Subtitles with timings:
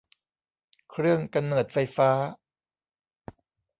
[0.89, 2.09] เครื่องกำเนิดไฟฟ้า